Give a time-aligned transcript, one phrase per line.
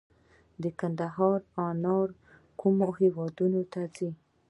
[0.61, 2.09] د کندهار انار
[2.59, 4.09] کومو هیوادونو ته ځي؟